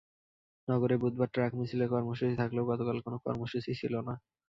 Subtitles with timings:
[0.67, 4.13] নগরে বুধবার ট্রাক মিছিলের কর্মসূচি থাকলেও গতকাল কোনো কর্মসূচিই ছিল না।